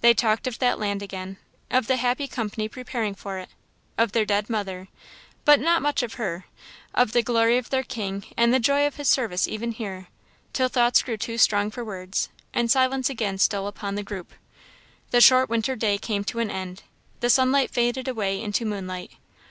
[0.00, 1.36] They talked of that land again,
[1.70, 3.50] of the happy company preparing for it;
[3.98, 4.88] of their dead mother,
[5.44, 6.46] but not much of her;
[6.94, 10.08] of the glory of their King, and the joy of his service even here
[10.54, 14.32] till thoughts grew too strong for words, and silence again stole upon the group.
[15.10, 16.84] The short winter day came to an end;
[17.20, 19.10] the sunlight faded away into moonlight.